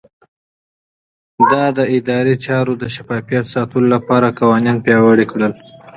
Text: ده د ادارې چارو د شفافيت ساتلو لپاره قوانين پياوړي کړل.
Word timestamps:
ده 1.51 1.63
د 1.77 1.79
ادارې 1.97 2.33
چارو 2.45 2.73
د 2.81 2.83
شفافيت 2.95 3.45
ساتلو 3.53 3.87
لپاره 3.95 4.35
قوانين 4.39 4.77
پياوړي 4.85 5.25
کړل. 5.31 5.53